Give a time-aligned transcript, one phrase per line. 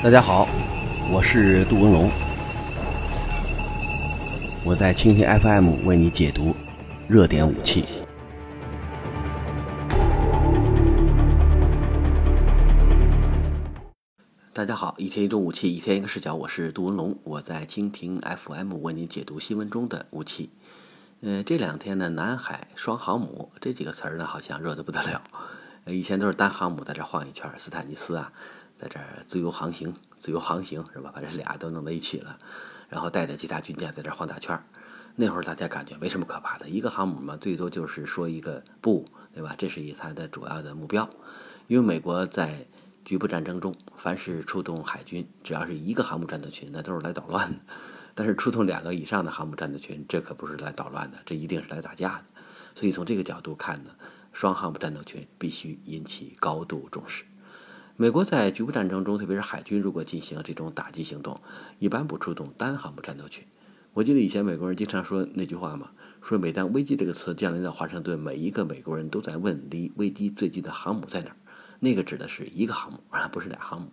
[0.00, 0.48] 大家好，
[1.10, 2.08] 我是杜文龙，
[4.64, 6.54] 我在蜻蜓 FM 为你解读
[7.08, 7.84] 热点武器。
[14.52, 20.50] 大家好，一天一种武器，一天一个视角，我是杜文龙，我在蜻蜓 FM 为你解读新闻中的武器。
[21.22, 25.20] 嗯，这两天呢，南海双航母这几个词儿呢，好像热得不得了。
[25.86, 28.30] 以前都是单航母在这晃一圈，斯坦尼斯啊。
[28.80, 31.10] 在这儿自由航行，自由航行是吧？
[31.12, 32.38] 把这俩都弄在一起了，
[32.88, 34.64] 然后带着其他军舰在这儿晃大圈儿。
[35.16, 39.56] 那会儿大家感觉没什么可怕的，一个航母嘛，最多就是说一个不，对吧？
[39.58, 41.10] 这是以它的主要的目标。
[41.66, 42.68] 因为美国在
[43.04, 47.58] 局部战争中，凡是出动海军，只要是一个航母战斗群，那都是来捣乱的。
[48.14, 52.24] 但是出动两个以上的航母战斗群，这可不是来捣乱的，这一定是来打架的。
[52.76, 53.90] 所以从这个角度看呢，
[54.32, 57.24] 双航母战斗群必须引起高度重视。
[58.00, 61.40] 美国在局部战争中，特别是海军，如果进行这种打击行动，
[61.80, 63.42] 一般不出动单航母战斗群。
[63.92, 65.90] 我记得以前美国人经常说那句话嘛，
[66.22, 71.36] 说每当危机这个词降临到华盛顿，每一个美国人都在问离危机最近的航母在哪儿。
[71.80, 73.90] 那个指的是一个航母啊，不是俩航母。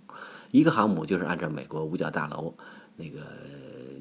[0.52, 2.54] 一个航母就是按照美国五角大楼
[2.96, 3.22] 那个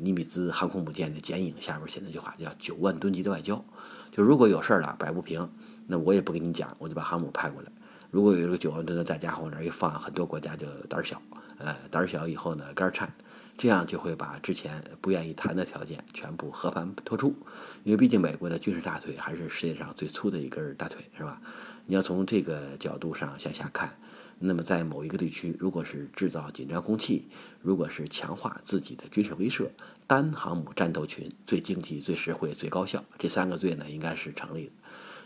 [0.00, 3.64] 尼米兹航空母舰的剪影下边写那句话，叫九万吨级的外交。
[4.12, 5.50] 就如果有事儿了，摆不平，
[5.86, 7.72] 那我也不跟你讲，我就把航母派过来。
[8.14, 11.20] 如果有一个九万吨的大家伙往那儿一放，很多国家就胆小，
[11.58, 13.12] 呃，胆小以后呢，肝颤，
[13.58, 17.34] 这样就会把之前不愿意谈的条件全部和盘托出。
[17.82, 21.42] 因为毕竟美国的军事大腿还是世界上最粗的一根大腿，是吧？
[21.86, 23.98] 你要从这个角度上向下看，
[24.38, 27.26] 那么在某一个地区，如果是制造紧张空气，
[27.62, 29.66] 如果是强化自己的军事威慑，
[30.06, 34.72] 单航母战斗群最经济、最实惠、最高效，这三个罪呢，应该是成立的。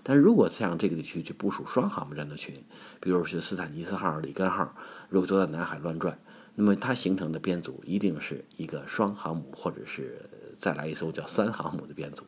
[0.08, 2.64] 但如果像这个地区去部署双航母战斗群，
[2.98, 4.74] 比如说斯坦尼斯号、里根号，
[5.10, 6.18] 如果都在南海乱转，
[6.54, 10.22] 那么它形成的编组一定是一个双航母，或者是
[10.58, 12.24] 再来一艘叫三航母的编组。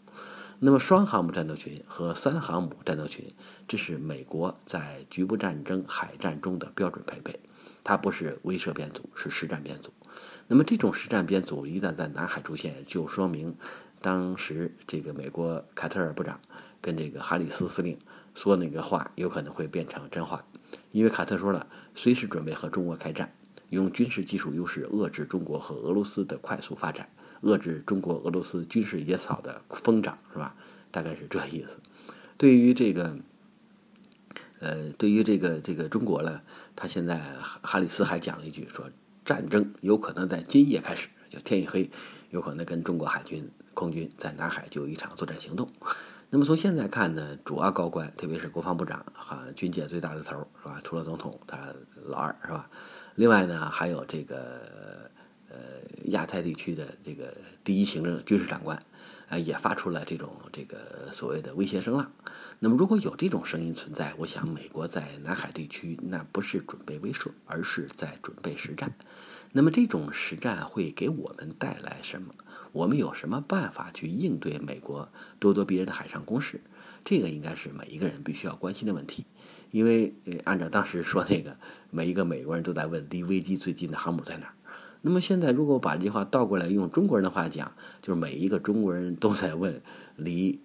[0.58, 3.32] 那么双航母战斗群和三航母战斗群，
[3.66, 7.40] 这是美国在局部战争海战中的标准配备，
[7.82, 9.90] 它不是威慑编组，是实战编组。
[10.48, 13.56] 那么这种实战编组一旦在南海出现，就说明
[14.02, 16.38] 当时这个美国凯特尔部长。
[16.80, 17.98] 跟这个哈里斯司令
[18.34, 20.44] 说那个话，有可能会变成真话，
[20.92, 23.34] 因为卡特说了，随时准备和中国开战，
[23.68, 27.08] 用军事技术优势遏制中国和俄罗斯的快速发展，
[27.42, 30.54] 遏制中国俄罗斯军事野草的疯长，是吧？
[30.90, 31.78] 大概是这意思。
[32.36, 33.16] 对于这个，
[34.60, 36.40] 呃，对于这个这个中国呢，
[36.74, 37.20] 他现在
[37.62, 38.90] 哈里斯还讲了一句，说
[39.24, 41.90] 战争有可能在今夜开始，就天一黑，
[42.30, 45.70] 有可能跟中国海军空军在南海就有一场作战行动。
[46.32, 50.80] 那么从现在看呢，主要高官，特别是国防部长哈，军界最大的头是吧？
[50.84, 51.58] 除了总统，他
[52.04, 52.70] 老二是吧？
[53.16, 55.09] 另外呢，还有这个
[56.10, 58.80] 亚太地区的这个第一行政军事长官，
[59.28, 62.12] 啊，也发出了这种这个所谓的威胁声浪。
[62.58, 68.92] 那么如果有这种声音存在，我想美国在南海地区那不是准备威慑，而是在准备实战。
[69.52, 72.34] 那么这种实战会给我们带来什么？
[72.72, 75.08] 我们有什么办法去应对美国
[75.40, 76.60] 咄咄逼人的海上攻势？
[77.04, 79.24] 这个应该是每一个人必须要关心的问题。
[79.70, 81.56] 因为呃按照当时说那个，
[81.90, 84.54] 每一个美国人都在问离危机最近的航母在哪儿。
[85.02, 87.72] 那么现在如果把这句话倒过来用中国人的话讲，
[88.02, 89.80] 就是每一个中国人都在问
[90.16, 90.60] 离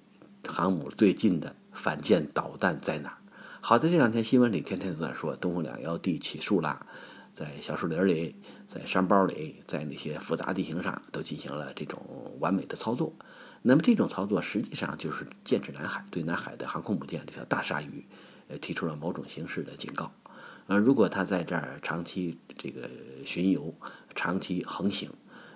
[0.47, 3.18] 航母最近的反舰导弹在哪儿。
[3.62, 6.85] 好在这两天新闻里天天都在说东风两幺 D 起树啦。
[7.34, 8.35] 在小树林里，
[8.66, 12.02] 在山包里，在那些复杂地形上，都进行了这种
[12.40, 13.13] 完美的操作。
[13.62, 18.06] 那么这种操作实际上就是剑指南海，对南海的航空母舰这条大鲨鱼，
[18.47, 20.13] 呃，提出了某种形式的警告。
[20.67, 22.89] 呃，如果它在这儿长期这个
[23.25, 23.73] 巡游、
[24.15, 25.09] 长期横行，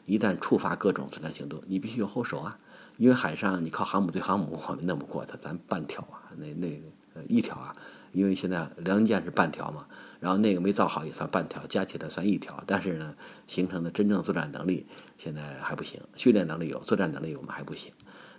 [0.06, 2.60] 一旦触发各种作战行动，你必须有后手啊。
[2.98, 6.82] 因为海上你靠航母对航母，我们弄不过它，咱半条啊，那那
[7.16, 7.76] 呃一条啊。
[8.12, 9.86] 因为现在辽宁舰是半条嘛，
[10.20, 12.64] 然后那个没造好也算半条，加起来算一条。
[12.66, 13.16] 但是呢，
[13.48, 14.86] 形成的真正作战能力
[15.18, 17.92] 现在还不行，训练能力有，作战能力我们还不行。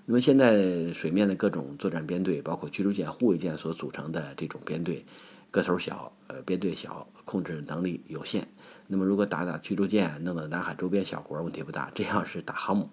[0.07, 5.07] 那么现在水面的各种作战编队，包括驱逐舰、护卫舰所组成的这种编队，
[5.51, 8.47] 个头小，呃，编队小，控制能力有限。
[8.87, 11.91] 那么如果打打驱逐舰，弄到南海周边小国，问题不大。
[11.95, 12.89] 这要是打航母，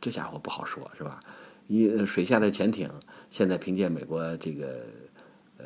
[0.00, 1.20] 这家伙不好说，是吧？
[1.66, 2.90] 一水下的潜艇，
[3.30, 4.86] 现在凭借美国这个，
[5.58, 5.64] 呃。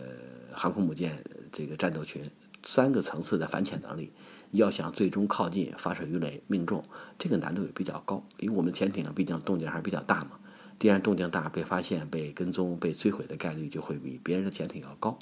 [0.57, 1.19] 航空母舰
[1.51, 2.31] 这个战斗群
[2.63, 4.13] 三个层次的反潜能力，
[4.53, 6.85] 要想最终靠近发射鱼雷命中，
[7.19, 8.25] 这个难度也比较高。
[8.39, 10.39] 因为我们潜艇毕竟动静还是比较大嘛，
[10.79, 15.19] 敌人动静大，被发现、被跟踪、被摧毁的概率就会比别人的潜艇要高。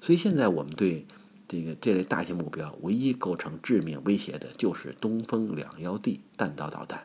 [0.00, 1.06] 所以现在我们对
[1.46, 7.02] 这个这类大型目标唯一构成致命威胁的就是东风两幺 D 弹道导弹。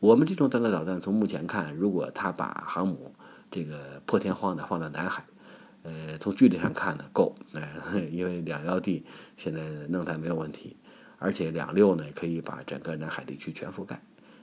[0.00, 3.14] 我们这种弹道导弹从目前看，如果它把航母
[3.50, 5.24] 这个破天荒的放到南海，
[5.82, 9.04] 呃，从距离上看呢够，呃，因为两幺 D
[9.36, 10.76] 现在弄它没有问题，
[11.18, 14.02] 而且两六呢可以把整个南海地区全覆盖。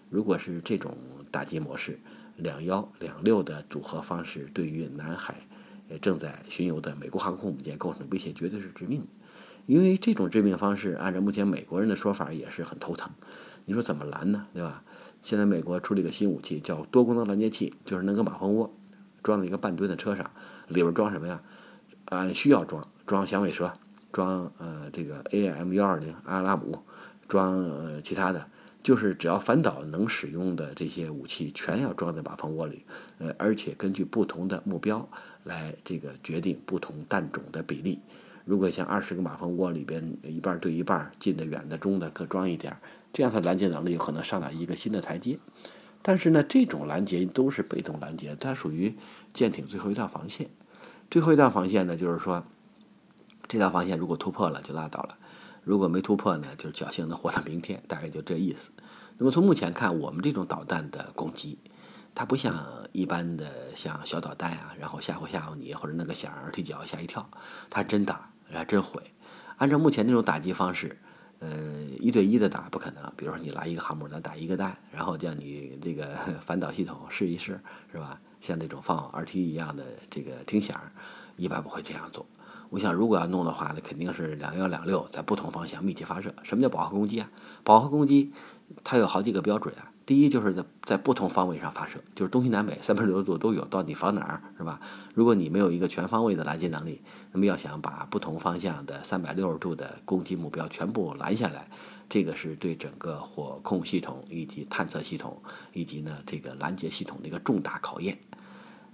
[0.10, 0.98] 如果是这种
[1.30, 2.00] 打击模式，
[2.36, 5.36] 两幺两六的组合方式，对于南海
[5.98, 9.08] 正在巡游的美国航空母舰构成威胁绝对是致命。
[9.66, 13.12] 因为这种致命方式，按照目前美国人的说法也是很头疼。
[13.66, 14.48] 你说怎么拦呢？
[14.54, 14.84] 对吧？
[15.22, 18.74] 现在美国出了一个新武器，叫多功能拦截器，就是那个马蜂窝
[19.22, 20.32] 装在一个半吨的车上，
[20.70, 21.42] 里边装什么呀？
[22.06, 23.72] 按需要装，装响尾蛇，
[24.12, 26.80] 装呃这个 AM 幺二零阿拉姆，
[27.28, 28.48] 装呃其他的。
[28.82, 32.86] 就是只要反导能使用的这些武器，全要装在马蜂窝里，
[33.18, 35.08] 呃，而且根据不同的目标
[35.44, 38.00] 来这个决定不同弹种的比例。
[38.46, 42.78] 如果像二十个马蜂窝里边一半对一半，近的、远的、中的各装一点，
[43.14, 45.38] 这样它拦截能力有可能上到一个新的台阶。
[46.02, 48.96] 但是呢，这种拦截都是被动拦截，它属于
[49.34, 50.50] 舰艇最后一道防线。
[51.12, 52.46] 最后一道防线呢，就是说
[53.48, 55.18] 这道防线如果突破了就拉倒了。
[55.70, 58.72] 如果没突破呢，就是侥幸能活到明天，大概就这意思。
[59.20, 61.60] 那么从目前看，我们这种导弹的攻击，
[62.16, 67.30] 它不像一般的像小导弹啊，然后吓唬吓唬你，或者那个响儿踢脚吓一跳，
[67.70, 69.14] 它真打，还真毁。
[69.58, 70.98] 按照目前这种打击方式，
[71.38, 73.04] 呃，一对一的打不可能。
[73.16, 76.16] 比如说你来一个航母，咱打一个弹，然后叫你这个
[76.48, 77.62] 反导系统试一试，
[77.92, 78.20] 是吧？
[78.42, 80.82] 像那种放 RT 一样的这个听响，
[81.38, 82.26] 一般不会这样做。
[82.70, 86.34] 我想，如果要弄的话，那肯定是两幺两六在不同方向密集发射。
[86.44, 87.30] 什么叫饱和攻击啊？
[87.64, 88.32] 饱和攻击
[88.84, 89.92] 它有好几个标准啊。
[90.06, 94.80] 第一就是在在不同方位上发射，就是东西南北三百六十度都有，到底防哪儿是吧？
[95.14, 97.02] 如果你没有一个全方位的拦截能力，
[97.32, 101.68] 那么要想把不同方向的三百六十度的攻击目标全部拦下来，
[102.08, 105.42] 这个是对整个火控系统以及探测系统
[105.74, 108.18] 以及呢这个拦截系统的一个重大考验。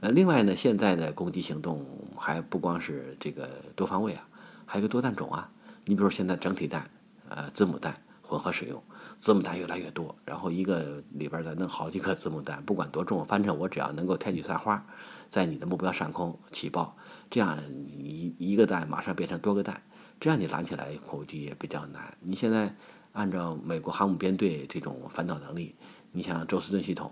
[0.05, 1.83] 呃，另外呢，现在的攻击行动
[2.15, 4.27] 还不光是这个多方位啊，
[4.63, 5.49] 还有个多弹种啊。
[5.85, 6.87] 你比如现在整体弹，
[7.27, 8.83] 呃，子母弹混合使用，
[9.19, 14.85] 子母弹越来越多，然后一个里边再弄好几颗子母弹，不管多重，反正我只要能够添举散花，
[15.27, 16.95] 在你的目标上空起爆，
[17.31, 17.57] 这样
[17.97, 19.81] 一一个弹马上变成多个弹，
[20.19, 22.15] 这样你拦起来估计也比较难。
[22.19, 22.75] 你现在
[23.13, 25.73] 按照美国航母编队这种反导能力，
[26.11, 27.11] 你像宙斯盾系统。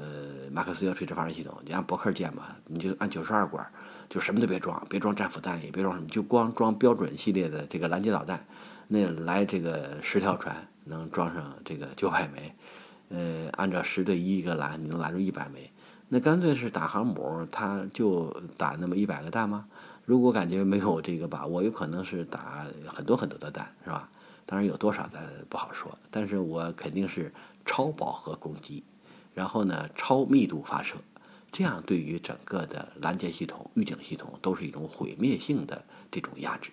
[0.00, 3.68] 呃，马克思要垂直发射系统，你按博克键吧，你就按九十二管，
[4.08, 8.46] 就什么都别装，别装战斧弹，也别装什么，就光装标准系列的这个拦截导弹。
[8.86, 12.54] 那来这个十条船能装上这个九百枚，
[13.08, 15.70] 呃，按照十对一一个拦，你能拦住一百枚。
[16.08, 19.66] 那干脆是打航母，他就打那么一百个弹吗？
[20.06, 24.08] 如果感觉没有这个把握，有可能是打很多很多的弹，是吧？
[24.46, 27.30] 当然有多少咱不好说，但是我肯定是
[27.66, 28.82] 超饱和攻击。
[29.38, 30.96] 然后呢，超密度发射，
[31.52, 36.72] 这样对于整个的拦截系统、预警系统都是一种毁灭性的这种压制。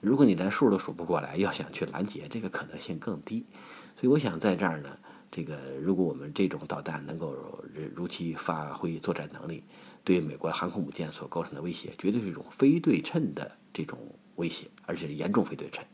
[0.00, 3.46] 如果你连数都数不过来，要想去拦截，这个可能性更低。
[3.94, 4.98] 所以我想在这儿呢，
[5.30, 7.36] 这个如果我们这种导弹能够
[7.94, 9.62] 如期发挥作战能力，
[10.02, 13.96] 对美国航空母舰所构成的威胁，绝对是一种非对称的这种
[14.34, 15.84] 威胁，而且是严重非对称。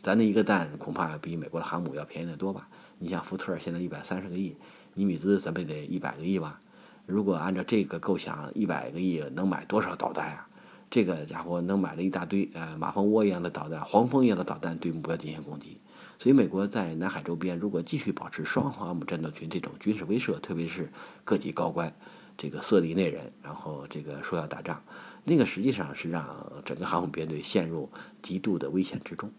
[0.00, 2.68] 咱的一个弹恐怕比美国的航母要便宜得多吧？
[3.00, 4.54] 你像福特现在一百三十个亿。
[4.98, 6.60] 尼米兹咱们得一百个亿吧？
[7.06, 10.48] 如果按照这个构想，一百个亿能买多少导弹啊？
[10.90, 15.78] 这个家伙能买了一大堆，呃，马蜂窝一样的导弹，黄蜂一样的导弹对目标进行攻击。
[16.18, 20.90] 所以，美国在南海周边如果继续保持双航母战斗群这种军事威慑，特别是
[21.22, 21.94] 各级高官
[22.36, 24.82] 这个色厉内荏，然后这个说要打仗，
[25.22, 27.88] 那个实际上是让整个航母编队陷入
[28.20, 29.30] 极度的危险之中。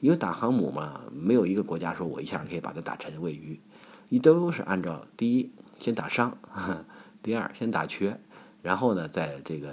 [0.00, 3.60] 因为打航母嘛，没有一个国家说我一下可以把它打沉喂鱼。
[4.12, 6.36] 你都是按照第一先打伤，
[7.22, 8.18] 第二先打瘸，
[8.60, 9.72] 然后呢再这个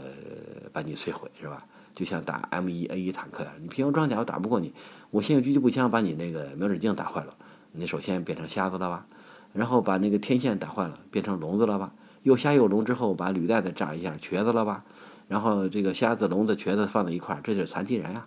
[0.72, 1.58] 把你摧毁，是吧？
[1.94, 4.74] 就像打 M 一 A 一坦克呀，你平衡装甲我打不过你，
[5.12, 7.36] 我先用狙击步枪把你那个瞄准镜打坏了，
[7.74, 9.08] 你首先变成瞎子了吧？
[9.52, 11.92] 然后把那个天线打坏了，变成聋子了吧？
[12.24, 14.86] 又瞎又聋之后，把履带再炸一下，瘸子了吧？
[15.28, 18.26] 然后这个瞎子、聋子、瘸子放在一块儿，这就是残疾人呀。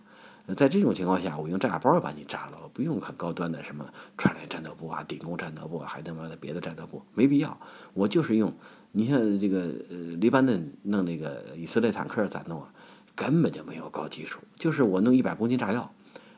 [0.57, 3.87] 在这种情况下，我用炸药包把你炸了，不用很高端的什么
[4.19, 7.57] 串联战斗部啊、顶攻战斗部啊，还他妈的别的战斗部，没必要。
[7.95, 8.53] 我就是用，
[8.91, 12.69] 你像这个呃，黎巴嫩弄那个以色列坦克咋弄啊？
[13.15, 15.93] 根本就没有高技术，就是我弄一百公斤炸药，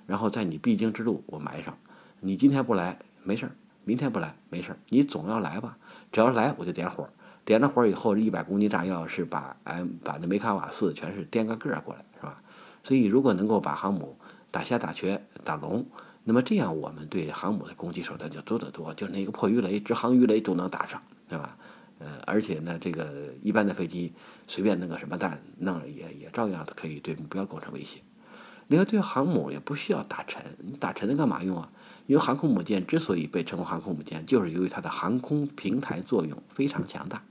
[0.06, 1.76] 然后在你必经之路我埋上。
[2.20, 3.52] 你今天不来没事儿，
[3.84, 5.78] 明天不来没事儿，你总要来吧？
[6.12, 7.08] 只要来我就点火，
[7.44, 12.42] 点了火以后，这一百公斤炸药是把哎把那梅卡瓦四全是颠个个儿过来，是吧？
[12.84, 14.16] 所以，如果能够把航母
[14.52, 15.84] 打瞎、打瘸、打聋。
[16.26, 21.54] 那么这样，我们对航母的攻击手段就多得多，就是那个破鱼雷、直航鱼雷都能打上，对吧？
[21.98, 24.12] 呃，而且呢，这个一般的飞机
[24.46, 28.00] 随便弄个什么弹，弄也也照样可以对目标构成威胁。
[28.68, 31.70] 另外，对航母也不需要打沉，你打沉它干嘛用啊？
[32.06, 37.22] 因为航空母舰之所以被称为航空母舰，就是由于它的航空平台作用非常强大。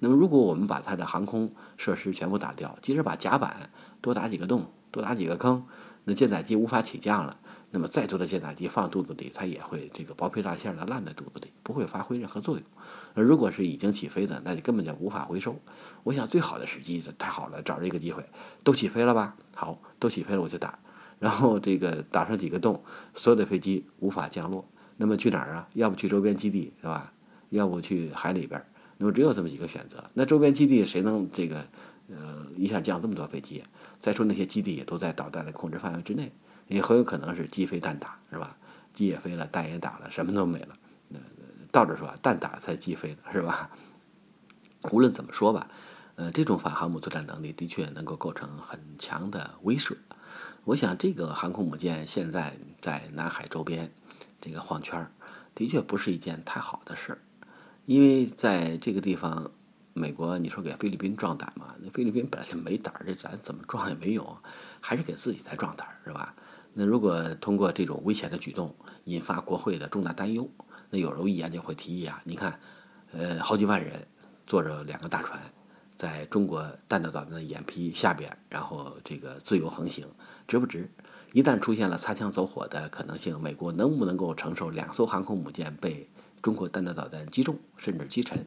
[0.00, 5.66] 那么，如果我们把它的航空设施全部打掉，即使把甲板多打几个洞、多打几个坑，
[6.04, 7.36] 那舰载机无法起降了。
[7.74, 12.64] 那么再多的舰载机放肚子里，它也会这个薄皮大馅的烂在肚子里，不会发挥任何作用。
[13.14, 15.58] 而如果是已经起飞的，那就根本就无法回收。
[16.02, 18.22] 我想最好的时机，太好了，找着一个机会，
[18.62, 19.34] 都起飞了吧？
[19.54, 20.78] 好，都起飞了，我就打。
[21.18, 22.84] 然后这个打上几个洞，
[23.14, 24.68] 所有的飞机无法降落。
[24.98, 25.66] 那么去哪儿啊？
[25.72, 27.10] 要不去周边基地，是吧？
[27.48, 28.62] 要不去海里边？
[28.98, 30.04] 那么只有这么几个选择。
[30.12, 31.66] 那周边基地谁能这个
[32.16, 33.62] 呃一下降这么多飞机？
[33.98, 36.32] 再说那些基地也都在导弹的控制范围之内。
[36.68, 38.56] 也很有可能是鸡飞弹打，是吧？
[38.94, 40.68] 机也飞了，弹也打了，什么都没了。
[41.08, 41.18] 那
[41.70, 43.70] 倒着说，弹打才鸡飞的是吧？
[44.90, 45.68] 无论怎么说吧，
[46.14, 49.96] 呃，这种反航母作战能力的确能够构成很强的威慑。
[50.64, 53.92] 我想，这个航空母舰现在在南海周边
[54.40, 55.10] 这个晃圈儿，
[55.54, 57.18] 的确不是一件太好的事儿。
[57.84, 59.50] 因为在这个地方，
[59.94, 61.74] 美国你说给菲律宾壮胆嘛？
[61.80, 64.36] 那菲律宾本来就没胆儿，这咱怎么壮也没用，
[64.80, 66.34] 还是给自己在壮胆儿，是吧？
[66.72, 70.48] 那如果通过这种危险的举动引发国会的重大担忧，
[70.88, 72.58] 那有时候议员就会提议啊，你看，
[73.12, 74.06] 呃，好几万人
[74.46, 75.38] 坐着两个大船，
[75.96, 80.06] 在中国弹道导弹的眼皮下边，然后这个自由横行，
[80.48, 80.90] 值不值？
[81.34, 86.08] 一旦出现了擦枪走火的可能性，美国能不能够承受两艘航空母舰被
[86.40, 88.46] 中国弹道导弹击中，甚至击沉？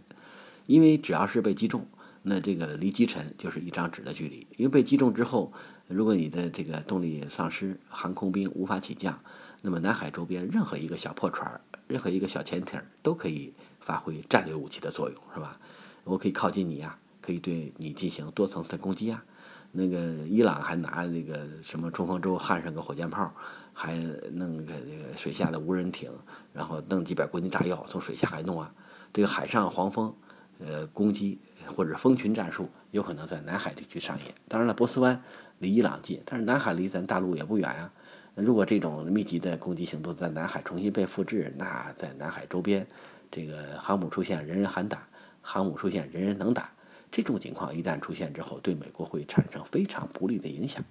[0.66, 1.88] 因为只要是被击中，
[2.24, 5.54] 那这个离击沉就是一张纸的距离，因为被击中之后。
[5.88, 9.20] 如果你的这个动力丧失，航空兵无法起降，
[9.62, 15.56] 那么南海周边任何一个小破船、任何一个小潜艇都可以发挥战略武器的作用，是吧？
[16.04, 19.24] 我可以靠近你呀，可以对你进行多层次的攻击啊。
[19.72, 23.32] 那个伊朗还拿那个什么冲锋舟焊上个火箭炮，
[23.72, 23.96] 还
[24.32, 26.10] 弄个这个水下的无人艇，
[26.52, 28.74] 然后弄几百公斤炸药从水下还弄啊。
[29.14, 30.16] 这个海上黄蜂，
[30.60, 31.40] 呃，攻击
[31.76, 34.34] 或者蜂群战术有可能在南海地区上演。
[34.48, 35.22] 当然了，波斯湾。
[35.60, 37.90] 离伊朗近，但是南海离咱大陆也不远呀。
[38.36, 42.86] 如果这种密集的攻击行动在南海重新被复制，那在南海周边，
[43.32, 45.08] 这个航母出现人人喊打，
[45.42, 46.74] 航母出现人人能打，
[47.10, 50.84] 这种情况一旦出现之后，对美国会产生非常不利的影响。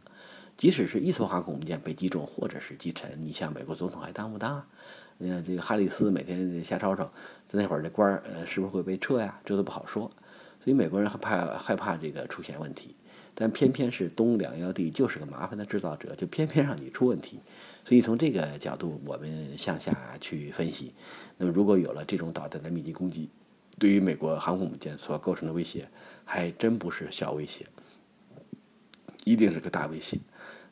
[0.57, 4.67] 即使是一艘航空母舰被击中或者是击沉，你像美国总统还当不当啊？
[5.19, 7.05] 呃，这个哈里斯每天瞎吵吵，
[7.47, 9.41] 在那会儿这官儿呃是不是会被撤呀？
[9.45, 10.11] 这都不好说。
[10.63, 12.95] 所以美国人害怕害怕这个出现问题。
[13.37, 17.41] 但偏偏是东两腰地就是个麻烦的制造者，就偏偏让你出问题。
[17.85, 20.95] 所以从这个角度，我们向下去分析，
[21.37, 23.29] 那么如果有了这种导弹的密集攻击，
[23.77, 25.89] 对于美国航空母舰所构成的威胁，
[26.25, 27.67] 还真不是小威胁，
[29.25, 30.17] 一定是个大威胁。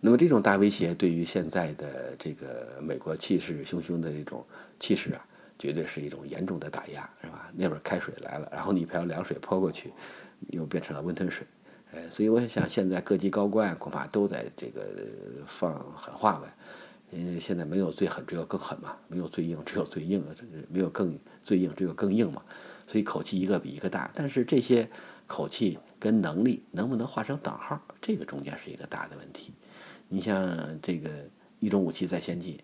[0.05, 4.45] 那么这种大威胁对于现在的这个美国气势汹汹的这种
[4.81, 5.25] 气势啊，
[5.57, 7.49] 绝对是一种严重的打压，是吧？
[7.55, 9.93] 那边开水来了，然后你一瓢凉水泼过去，
[10.49, 11.47] 又变成了温吞水。
[11.93, 14.85] 呃，所以我想，现在各级高官恐怕都在这个
[15.47, 16.53] 放狠话呗。
[17.13, 20.25] 因为现在没有最狠，只有更狠嘛；没有最硬，只有最硬
[20.69, 22.43] 没有更最硬，只有更硬嘛。
[22.89, 24.11] 所以口气一个比一个大。
[24.15, 24.91] 但是这些
[25.29, 29.53] 口气跟能力能不能画上等号，这个中间是一个大的问题。
[30.13, 31.09] 你像这个
[31.59, 32.59] 一种武器再先进，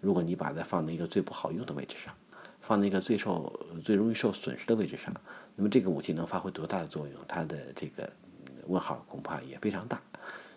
[0.00, 2.14] 如果你把它放在一个最不好用的位置上，
[2.62, 3.52] 放在一个最受
[3.84, 5.14] 最容易受损失的位置上，
[5.54, 7.20] 那么这个武器能发挥多大的作用？
[7.28, 8.10] 它的这个。
[8.66, 10.00] 问号恐怕也非常大。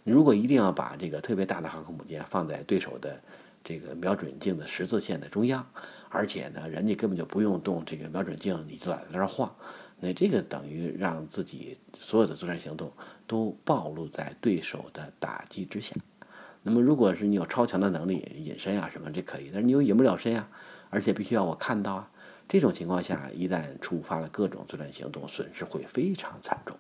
[0.06, 3.22] 你如果一定要把这个特别大的航空母舰放在对手的
[3.62, 5.70] 这个瞄准镜的十字线的中央，
[6.08, 9.54] 而且呢，人家根本就不用动这个瞄准镜，你就在那儿晃，
[10.00, 12.89] 那这个等于让自己所有的作战行动
[13.27, 15.94] 都暴露在对手的打击之下。
[16.69, 20.50] 那么，如果是你有超强的能力隐身啊什么，这可以，但是你又隐不了身啊，
[20.89, 22.12] 而且必须要我看到啊。
[22.45, 26.75] 这种情况下，一旦触发了各种作战行动，损失会非常惨重。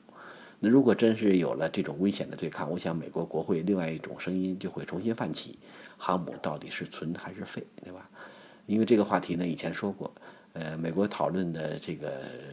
[0.59, 5.57] 那如果真是有了这种危险的对抗，我想美国国会另外一种声音就会重新泛起：
[5.97, 8.09] 航母到底是存还是废，对吧？
[8.65, 10.11] 因为这个话题呢，以前说过，
[10.51, 12.11] 呃，美国讨论的这个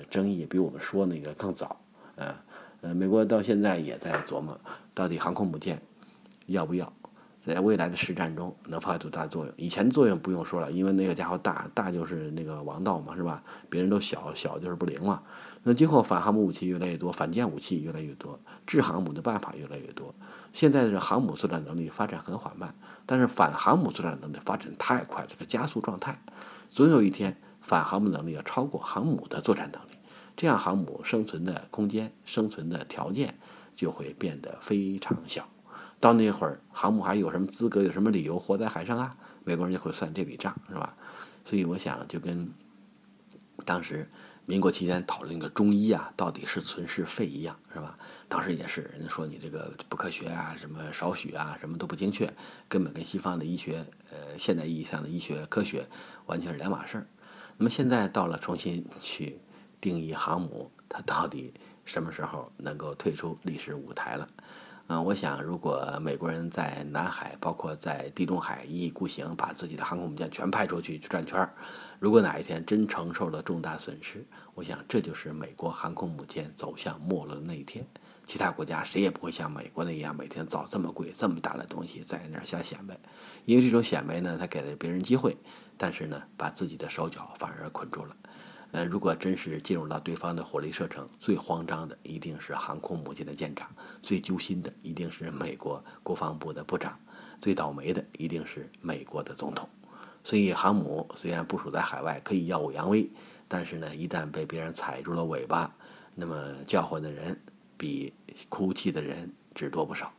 [0.09, 1.81] 争议比我们说那个更早，
[2.15, 2.45] 啊，
[2.83, 4.57] 呃，美国到现在也在琢磨，
[4.95, 5.83] 到底航空母舰
[6.47, 6.93] 要不要？
[7.47, 9.55] 在未来的实战中能发挥多大作用？
[9.57, 13.43] 以前作用不用说了，因为那个家伙大大就是那个王道嘛，是吧？
[13.69, 15.23] 别人都小小就是不灵嘛。
[15.63, 20.15] 那今后反航母武器越来越多，反舰武器越来越多，制航母的办法越来越多。
[20.53, 22.75] 现在的航母作战能力发展很缓慢，
[23.07, 26.19] 但是反航母作战能力发展太快，这个加速状态，
[26.71, 29.99] 总有一天反航母能力要超过航母的作战能力，
[30.37, 33.39] 这样航母生存的空间、生存的条件
[33.75, 35.47] 就会变得非常小。
[36.05, 39.17] 到那会儿，航母还有什么资格、有什么理由活在海上啊？
[39.43, 40.95] 美国人就会算这笔账，是吧？
[41.47, 42.53] 所以我想，就跟
[43.65, 44.07] 当时
[44.45, 47.99] 民国期间讨论那个中医啊，到底是存是废一样，是吧？
[48.29, 52.31] 当时也是人家说你这个不科学啊，什么少许啊，什么都不精确，
[52.69, 55.89] 根本跟西方的医学，呃，现代意义上的医学科学
[56.27, 57.07] 完全是两码事儿。
[57.57, 59.41] 那么现在到了重新去
[59.81, 61.55] 定义航母，它到底
[61.87, 64.29] 什么时候能够退出历史舞台了？
[64.87, 71.55] 嗯，我想，如果美国人在南海，包括在地中海一意孤行，把自己的航空母舰全派出去去转圈儿，
[71.99, 74.23] 如果哪一天真承受了重大损失，
[74.55, 77.87] 我想这就是美国航空母舰走向没落的那一天。
[78.27, 82.99] 其他国家谁也不会像美国那样每天造这么贵、这么大的东西在那儿瞎显摆，
[83.47, 85.35] 因为这种显摆呢，它给了别人机会，
[85.79, 88.15] 但是呢，把自己的手脚反而捆住了。
[88.75, 93.71] 呃，如果真是进入到对方的火力射程，最慌张的一定是航空母舰的舰长，
[94.03, 96.99] 最揪心的一定是美国国防部的部长，
[97.41, 99.69] 最倒霉的一定是美国的总统。
[100.25, 103.09] 所以，航母虽然部署在海外可以耀武扬威，
[103.47, 105.73] 但是呢，一旦被别人踩住了尾巴，
[106.17, 107.41] 那么叫唤的人
[107.77, 108.13] 比
[108.49, 110.13] 哭泣的人只多不少。